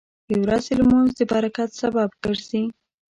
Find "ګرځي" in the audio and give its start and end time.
2.23-2.63